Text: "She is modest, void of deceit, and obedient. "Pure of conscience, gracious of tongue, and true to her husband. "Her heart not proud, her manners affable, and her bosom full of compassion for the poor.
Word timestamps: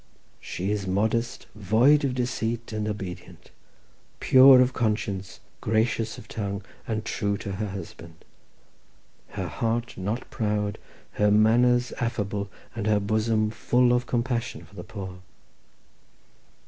"She 0.39 0.71
is 0.71 0.87
modest, 0.87 1.45
void 1.53 2.03
of 2.03 2.15
deceit, 2.15 2.73
and 2.73 2.87
obedient. 2.87 3.51
"Pure 4.19 4.59
of 4.59 4.73
conscience, 4.73 5.39
gracious 5.61 6.17
of 6.17 6.27
tongue, 6.27 6.63
and 6.87 7.05
true 7.05 7.37
to 7.37 7.51
her 7.51 7.67
husband. 7.67 8.25
"Her 9.27 9.47
heart 9.47 9.95
not 9.99 10.27
proud, 10.31 10.79
her 11.11 11.29
manners 11.29 11.91
affable, 11.99 12.49
and 12.75 12.87
her 12.87 12.99
bosom 12.99 13.51
full 13.51 13.93
of 13.93 14.07
compassion 14.07 14.65
for 14.65 14.73
the 14.73 14.83
poor. 14.83 15.19